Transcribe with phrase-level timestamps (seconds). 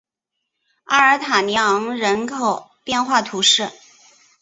[0.85, 3.69] 阿尔塔尼昂人口变化图示